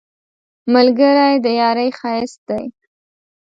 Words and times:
ملګری 0.73 1.33
د 1.45 1.47
یارۍ 1.59 1.89
ښایست 1.99 2.39
دی 2.49 2.63